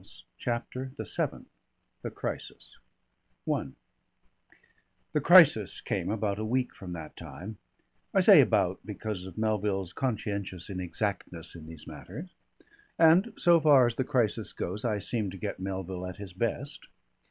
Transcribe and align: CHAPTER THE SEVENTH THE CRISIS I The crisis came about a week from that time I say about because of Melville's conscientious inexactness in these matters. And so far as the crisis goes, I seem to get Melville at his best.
CHAPTER 0.39 0.91
THE 0.97 1.05
SEVENTH 1.05 1.45
THE 2.01 2.09
CRISIS 2.09 2.79
I 3.47 3.67
The 5.11 5.21
crisis 5.21 5.79
came 5.79 6.09
about 6.09 6.39
a 6.39 6.43
week 6.43 6.73
from 6.73 6.93
that 6.93 7.15
time 7.15 7.59
I 8.11 8.21
say 8.21 8.41
about 8.41 8.79
because 8.83 9.27
of 9.27 9.37
Melville's 9.37 9.93
conscientious 9.93 10.71
inexactness 10.71 11.53
in 11.53 11.67
these 11.67 11.85
matters. 11.85 12.31
And 12.97 13.31
so 13.37 13.59
far 13.61 13.85
as 13.85 13.93
the 13.93 14.03
crisis 14.03 14.53
goes, 14.53 14.83
I 14.83 14.97
seem 14.97 15.29
to 15.29 15.37
get 15.37 15.59
Melville 15.59 16.07
at 16.07 16.17
his 16.17 16.33
best. 16.33 16.87